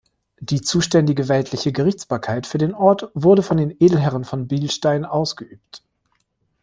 [0.39, 5.83] Die zuständige weltliche Gerichtsbarkeit für den Ort wurde von den Edelherren von Bilstein ausgeübt.